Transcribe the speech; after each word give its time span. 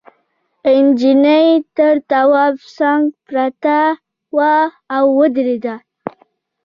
نجلۍ 0.83 1.47
تر 1.77 1.95
تواب 2.09 2.55
څنگ 2.75 3.03
پرته 3.29 3.77
وه 4.35 4.55
او 4.95 5.03
ودرېده. 5.19 5.75